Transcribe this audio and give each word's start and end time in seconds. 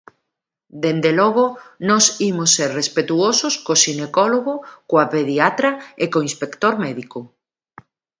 Dende 0.83 1.11
logo, 1.19 1.45
nós 1.89 2.05
imos 2.31 2.49
ser 2.57 2.69
respectuosos 2.79 3.53
co 3.65 3.79
xinecólogo, 3.83 4.53
coa 4.89 5.09
pediatra 5.13 5.69
e 6.03 6.05
co 6.11 6.25
inspector 6.29 6.73
médico. 6.85 7.19